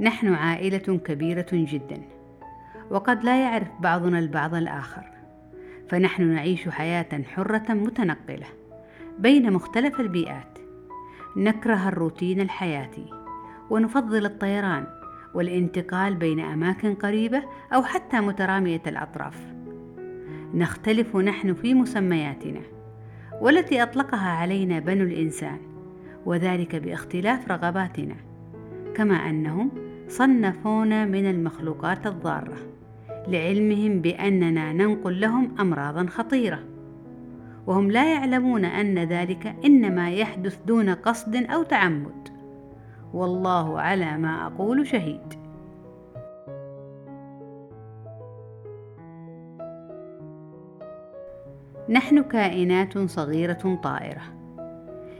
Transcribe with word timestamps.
نحن 0.00 0.34
عائلة 0.34 0.78
كبيرة 0.78 1.46
جدا 1.52 2.02
وقد 2.90 3.24
لا 3.24 3.42
يعرف 3.42 3.68
بعضنا 3.80 4.18
البعض 4.18 4.54
الآخر 4.54 5.04
فنحن 5.88 6.22
نعيش 6.22 6.68
حياة 6.68 7.22
حرة 7.34 7.64
متنقلة 7.68 8.46
بين 9.18 9.52
مختلف 9.52 10.00
البيئات. 10.00 10.58
نكره 11.36 11.88
الروتين 11.88 12.40
الحياتي 12.40 13.10
ونفضل 13.70 14.26
الطيران 14.26 14.86
والانتقال 15.34 16.14
بين 16.14 16.40
أماكن 16.40 16.94
قريبة 16.94 17.42
أو 17.74 17.82
حتى 17.82 18.20
مترامية 18.20 18.82
الأطراف. 18.86 19.38
نختلف 20.54 21.16
نحن 21.16 21.54
في 21.54 21.74
مسمياتنا 21.74 22.60
والتي 23.40 23.82
أطلقها 23.82 24.28
علينا 24.28 24.78
بنو 24.78 25.04
الإنسان 25.04 25.58
وذلك 26.26 26.76
باختلاف 26.76 27.50
رغباتنا 27.50 28.14
كما 28.94 29.14
أنهم 29.14 29.85
صنفونا 30.08 31.04
من 31.04 31.30
المخلوقات 31.30 32.06
الضارة 32.06 32.56
لعلمهم 33.28 34.00
بأننا 34.00 34.72
ننقل 34.72 35.20
لهم 35.20 35.54
أمراضا 35.60 36.06
خطيرة. 36.06 36.58
وهم 37.66 37.90
لا 37.90 38.12
يعلمون 38.12 38.64
أن 38.64 38.98
ذلك 38.98 39.54
إنما 39.64 40.10
يحدث 40.10 40.58
دون 40.66 40.90
قصد 40.90 41.36
أو 41.36 41.62
تعمد. 41.62 42.28
والله 43.14 43.80
على 43.80 44.18
ما 44.18 44.46
أقول 44.46 44.86
شهيد. 44.86 45.34
نحن 51.88 52.22
كائنات 52.22 52.98
صغيرة 52.98 53.78
طائرة. 53.82 54.22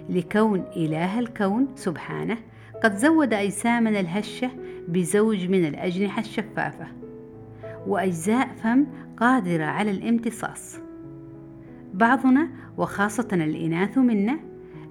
لكون 0.09 0.65
إله 0.77 1.19
الكون 1.19 1.69
سبحانه 1.75 2.37
قد 2.83 2.95
زود 2.95 3.35
أجسامنا 3.35 4.01
الهشة 4.01 4.51
بزوج 4.89 5.49
من 5.49 5.65
الأجنحة 5.65 6.21
الشفافة. 6.21 6.87
وأجزاء 7.87 8.49
فم 8.63 8.87
قادرة 9.17 9.65
على 9.65 9.91
الامتصاص. 9.91 10.79
بعضنا 11.95 12.49
وخاصة 12.77 13.29
الإناث 13.33 13.99
منا 13.99 14.39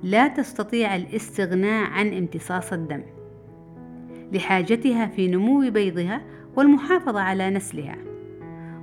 لا 0.04 0.28
تستطيع 0.28 0.96
الاستغناء 0.96 1.90
عن 1.90 2.14
امتصاص 2.14 2.74
الدم. 2.74 3.04
لحاجتها 4.32 5.06
في 5.06 5.28
نمو 5.28 5.70
بيضها 5.70 6.22
والمحافظة 6.56 7.22
على 7.22 7.50
نسلها. 7.50 7.98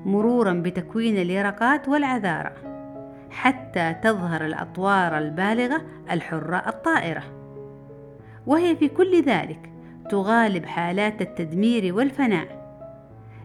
مرورا 0.05 0.53
بتكوين 0.53 1.17
اليرقات 1.17 1.89
والعذارة. 1.89 2.53
حتى 3.31 3.95
تظهر 4.03 4.45
الأطوار 4.47 5.19
البالغة 5.19 5.83
الحرة 6.11 6.57
الطائرة. 6.57 7.23
وهي 8.47 8.77
في 8.77 8.89
كل 8.89 9.23
ذلك 9.23 9.72
تغالب 10.13 10.67
حالات 10.67 11.23
التدمير 11.23 11.95
والفناء 11.95 12.47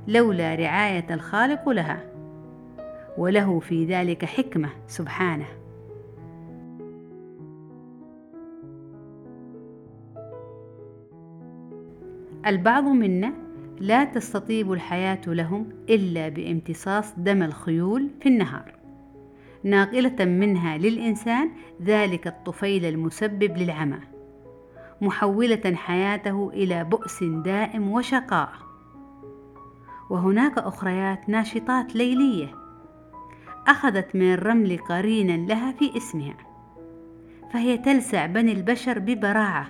لولا 0.08 0.56
رعاية 0.56 1.06
الخالق 1.12 1.70
لها 1.70 2.04
وله 3.18 3.60
في 3.60 3.86
ذلك 3.86 4.26
حكمة 4.26 4.70
سبحانه. 4.88 5.46
البعض 12.46 12.84
منا 12.84 13.34
لا 13.80 14.04
تستطيب 14.04 14.72
الحياة 14.72 15.22
لهم 15.28 15.70
إلا 15.90 16.30
بامتصاص 16.30 17.14
دم 17.18 17.44
الخيول 17.44 18.10
في 18.22 18.30
النهار. 18.30 18.76
ناقلة 19.64 20.26
منها 20.26 20.78
للإنسان 20.78 21.50
ذلك 21.82 22.28
الطفيل 22.28 22.86
المسبب 22.86 23.58
للعمى. 23.58 24.17
محولة 25.02 25.76
حياته 25.76 26.50
إلى 26.54 26.84
بؤس 26.84 27.24
دائم 27.24 27.92
وشقاء. 27.92 28.68
وهناك 30.10 30.58
أخريات 30.58 31.30
ناشطات 31.30 31.96
ليلية 31.96 32.56
أخذت 33.68 34.16
من 34.16 34.34
الرمل 34.34 34.78
قرينا 34.78 35.54
لها 35.54 35.72
في 35.72 35.98
اسمها 35.98 36.38
فهي 37.54 37.78
تلسع 37.78 38.26
بني 38.26 38.52
البشر 38.52 39.00
ببراعة 39.00 39.68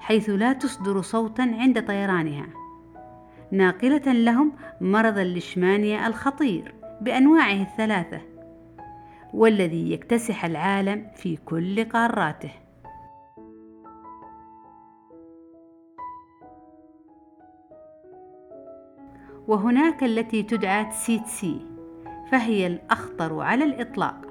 حيث 0.00 0.30
لا 0.30 0.52
تصدر 0.52 1.00
صوتا 1.02 1.42
عند 1.42 1.86
طيرانها 1.86 2.46
ناقلة 3.52 4.12
لهم 4.12 4.52
مرض 4.80 5.18
الليشمانيا 5.18 6.06
الخطير 6.06 6.74
بأنواعه 7.00 7.62
الثلاثة 7.62 8.20
والذي 9.34 9.92
يكتسح 9.92 10.44
العالم 10.44 11.06
في 11.16 11.36
كل 11.36 11.84
قاراته. 11.84 12.65
وهناك 19.48 20.04
التي 20.04 20.42
تدعى 20.42 20.84
تسيتسي 20.84 21.60
فهي 22.30 22.66
الأخطر 22.66 23.40
على 23.40 23.64
الإطلاق 23.64 24.26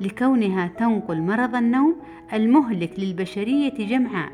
لكونها 0.00 0.66
تنقل 0.66 1.22
مرض 1.22 1.54
النوم 1.54 1.96
المهلك 2.32 2.92
للبشرية 2.98 3.74
جمعاء 3.86 4.32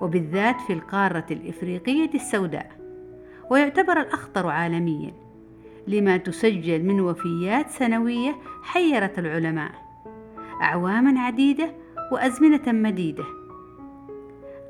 وبالذات 0.00 0.60
في 0.60 0.72
القارة 0.72 1.26
الإفريقية 1.30 2.10
السوداء 2.14 2.70
ويعتبر 3.50 4.00
الأخطر 4.00 4.46
عالميا 4.46 5.12
لما 5.86 6.16
تسجل 6.16 6.84
من 6.84 7.00
وفيات 7.00 7.70
سنوية 7.70 8.36
حيرت 8.62 9.18
العلماء 9.18 9.72
أعواما 10.62 11.20
عديدة 11.20 11.74
وأزمنة 12.12 12.62
مديدة. 12.66 13.24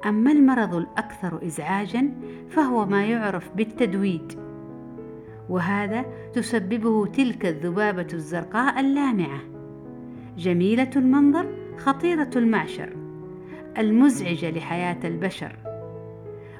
أما 0.06 0.32
المرض 0.32 0.75
الأكثر 0.75 1.47
إزعاجا 1.47 2.11
فهو 2.50 2.87
ما 2.87 3.05
يعرف 3.06 3.50
بالتدويد. 3.56 4.38
وهذا 5.52 6.04
تسببه 6.32 7.06
تلك 7.06 7.46
الذبابة 7.46 8.06
الزرقاء 8.12 8.80
اللامعة. 8.80 9.40
جميلة 10.38 10.90
المنظر 10.96 11.46
خطيرة 11.78 12.30
المعشر 12.36 12.96
المزعجة 13.78 14.50
لحياة 14.50 14.96
البشر 15.04 15.56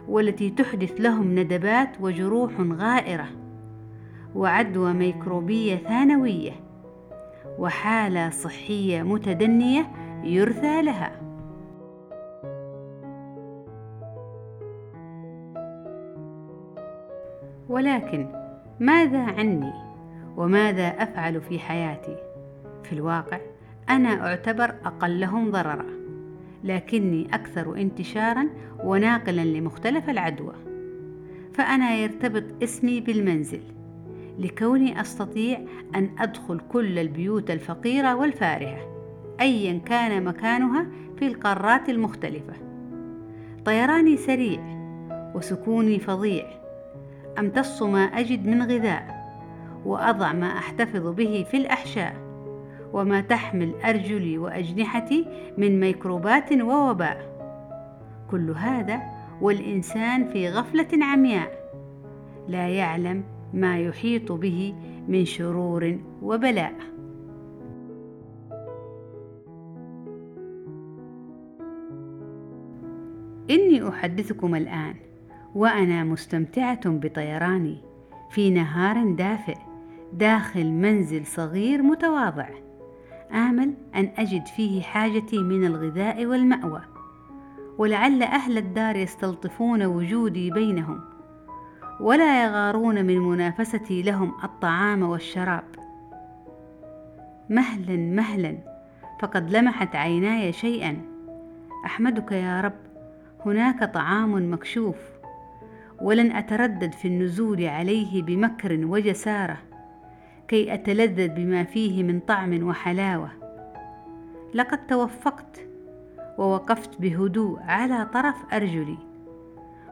والتي 0.09 0.51
تحدث 0.51 1.01
لهم 1.01 1.39
ندبات 1.39 1.89
وجروح 2.01 2.53
غائرة 2.61 3.29
وعدوى 4.35 4.93
ميكروبية 4.93 5.77
ثانوية 5.77 6.53
وحالة 7.59 8.31
صحية 8.31 9.03
متدنية 9.03 9.91
يرثى 10.25 10.83
لها. 10.83 11.23
ولكن 17.69 18.42
ماذا 18.81 19.19
عني 19.19 19.73
وماذا 20.37 20.89
أفعل 20.89 21.41
في 21.41 21.59
حياتي؟ 21.59 22.17
في 22.85 22.93
الواقع 22.93 23.39
أنا 23.89 24.27
أعتبر 24.27 24.75
أقلهم 24.85 25.51
ضررا 25.51 25.87
لكني 26.65 27.35
أكثر 27.35 27.77
انتشارا 27.77 28.49
وناقلا 28.85 29.45
لمختلف 29.45 30.11
العدوى. 30.11 30.55
فأنا 31.55 31.95
يرتبط 31.95 32.63
اسمي 32.63 33.01
بالمنزل 33.01 33.61
لكوني 34.39 35.01
أستطيع 35.01 35.61
أن 35.95 36.11
أدخل 36.19 36.61
كل 36.73 36.99
البيوت 36.99 37.51
الفقيرة 37.51 38.15
والفارهة 38.15 38.93
ايا 39.41 39.79
كان 39.79 40.25
مكانها 40.25 40.87
في 41.19 41.27
القارات 41.27 41.89
المختلفة. 41.89 42.55
طيراني 43.65 44.17
سريع 44.17 44.61
وسكوني 45.35 45.99
فظيع 45.99 46.62
امتص 47.39 47.83
ما 47.83 48.05
أجد 48.05 48.47
من 48.47 48.63
غذاء 48.63 49.23
وأضع 49.85 50.33
ما 50.33 50.47
أحتفظ 50.47 51.07
به 51.07 51.47
في 51.51 51.57
الأحشاء 51.57 52.17
وما 52.93 53.21
تحمل 53.21 53.75
أرجلي 53.85 54.39
وأجنحتي 54.39 55.27
من 55.59 55.81
ميكروبات 55.81 56.53
ووباء. 56.53 57.33
كل 58.31 58.51
هذا 58.51 59.03
والإنسان 59.41 60.25
في 60.25 60.49
غفلة 60.49 60.89
عمياء 61.03 61.51
لا 62.49 62.69
يعلم 62.69 63.25
ما 63.55 63.79
يحيط 63.79 64.33
به 64.33 64.75
من 65.09 65.25
شرور 65.25 65.99
وبلاء. 66.23 66.75
إني 73.51 73.89
أحدثكم 73.89 74.55
الآن. 74.55 75.12
وأنا 75.55 76.05
مستمتعة 76.05 76.81
بطيراني 76.85 77.79
في 78.31 78.51
نهار 78.51 79.13
دافئ 79.13 79.57
داخل 80.13 80.71
منزل 80.71 81.27
صغير 81.27 81.83
متواضع. 81.83 82.49
آمل 83.33 83.75
أن 83.95 84.11
أجد 84.19 84.47
فيه 84.47 84.83
حاجتي 84.83 85.39
من 85.39 85.67
الغذاء 85.67 86.27
والمأوى 86.27 86.83
ولعل 87.79 88.23
أهل 88.23 88.59
الدار 88.59 88.97
يستلطفون 88.97 89.83
وجودي 89.83 90.51
بينهم 90.51 91.01
ولا 92.01 92.45
يغارون 92.45 93.05
من 93.05 93.19
منافستي 93.19 94.03
لهم 94.03 94.35
الطعام 94.45 95.03
والشراب. 95.03 95.65
مهلا 97.51 97.97
مهلا 97.97 98.59
فقد 99.21 99.51
لمحت 99.51 99.97
عيناي 99.97 100.53
شيئا. 100.53 100.97
أحمدك 101.85 102.33
يا 102.33 102.61
رب 102.61 102.81
هناك 103.47 103.95
طعام 103.95 104.53
مكشوف. 104.53 105.12
ولن 106.03 106.33
أتردد 106.33 106.93
في 106.93 107.09
النزول 107.09 107.65
عليه 107.65 108.23
بمكر 108.23 108.85
وجسارة 108.85 109.59
كي 110.49 110.75
أتلذذ 110.75 111.29
بما 111.29 111.65
فيه 111.65 112.03
من 112.03 112.21
طعم 112.21 112.63
وحلاوة. 112.63 113.31
لقد 114.55 114.87
توفقت 114.87 115.67
ووقفت 116.39 117.01
بهدوء 117.01 117.61
على 117.61 118.07
طرف 118.15 118.37
أرجلي 118.53 118.99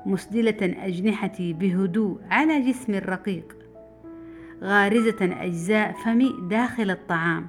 مسدلة 0.07 0.75
أجنحتي 0.87 1.53
بهدوء 1.53 2.21
على 2.31 2.61
جسمي 2.61 2.99
الرقيق 2.99 3.56
غارزة 4.63 5.19
أجزاء 5.21 5.93
فمي 5.93 6.35
داخل 6.43 6.91
الطعام 6.91 7.47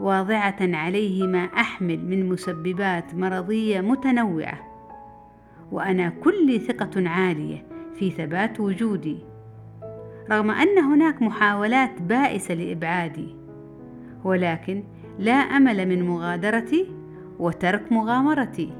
واضعة 0.00 0.56
عليه 0.60 1.26
ما 1.26 1.44
أحمل 1.44 2.04
من 2.04 2.28
مسببات 2.28 3.14
مرضية 3.14 3.80
متنوعة. 3.80 4.75
وأنا 5.72 6.08
كل 6.08 6.60
ثقة 6.60 7.08
عالية 7.08 7.66
في 7.94 8.10
ثبات 8.10 8.60
وجودي. 8.60 9.18
رغم 10.30 10.50
أن 10.50 10.78
هناك 10.78 11.22
محاولات 11.22 12.02
بائسة 12.02 12.54
لإبعادي 12.54 13.36
ولكن 14.24 14.84
لا 15.18 15.32
أمل 15.32 15.88
من 15.88 16.02
مغادرتي 16.02 16.92
وترك 17.38 17.92
مغامرتي. 17.92 18.72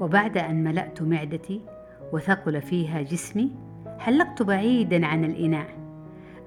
وبعد 0.00 0.38
أن 0.38 0.64
ملأت 0.64 1.02
معدتي 1.02 1.60
وثقل 2.12 2.62
فيها 2.62 3.02
جسمي 3.02 3.50
حلقت 3.98 4.42
بعيدا 4.42 5.06
عن 5.06 5.24
الإناء 5.24 5.66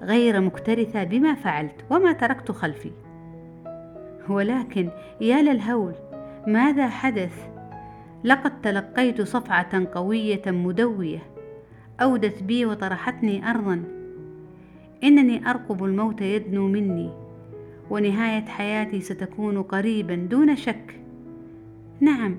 غير 0.02 0.40
مكترثة 0.40 1.04
بما 1.04 1.34
فعلت 1.34 1.84
وما 1.90 2.12
تركت 2.12 2.52
خلفي. 2.52 2.92
ولكن 4.28 4.88
يا 5.20 5.42
للهول 5.42 5.94
ماذا 6.46 6.88
حدث؟ 6.88 7.52
لقد 8.24 8.60
تلقيت 8.60 9.20
صفعة 9.20 9.86
قوية 9.94 10.42
مدوية 10.46 11.22
أودت 12.00 12.42
بي 12.42 12.66
وطرحتني 12.66 13.50
ارضا. 13.50 13.82
إنني 15.04 15.50
أرقب 15.50 15.84
الموت 15.84 16.20
يدنو 16.20 16.68
مني 16.68 17.10
ونهاية 17.90 18.44
حياتي 18.44 19.00
ستكون 19.00 19.62
قريبا 19.62 20.14
دون 20.14 20.56
شك. 20.56 21.00
نعم 22.00 22.36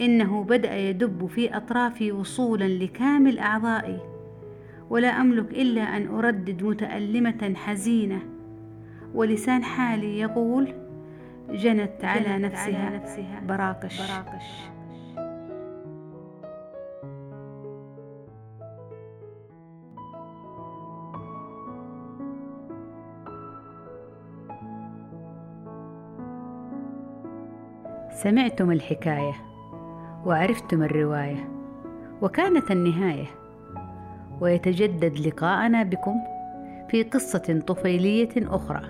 إنه 0.00 0.44
بدأ 0.44 0.76
يدب 0.76 1.26
في 1.26 1.56
أطرافي 1.56 2.12
وصولا 2.12 2.68
لكامل 2.68 3.38
أعضائي. 3.38 4.00
ولا 4.90 5.08
أملك 5.20 5.50
إلا 5.50 5.82
أن 5.82 6.06
أردد 6.06 6.62
متألمة 6.62 7.54
حزينة. 7.54 8.22
ولسان 9.14 9.64
حالي 9.64 10.18
يقول 10.20 10.68
جنت 11.52 12.04
على 12.04 12.38
نفسها, 12.38 13.40
براقش, 13.40 14.00
براقش. 14.00 14.70
سمعتم 28.10 28.70
الحكاية 28.70 29.32
وعرفتم 30.26 30.82
الرواية 30.82 31.48
وكانت 32.22 32.70
النهاية. 32.70 33.26
ويتجدد 34.40 35.18
لقاءنا 35.18 35.82
بكم 35.82 36.14
في 36.88 37.02
قصة 37.02 37.62
طفيلية 37.66 38.28
أخرى 38.36 38.82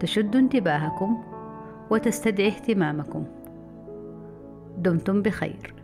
تشد 0.00 0.36
انتباهكم 0.36 1.33
وتستدعي 1.94 2.48
اهتمامكم. 2.48 3.24
دمتم 4.78 5.22
بخير. 5.22 5.83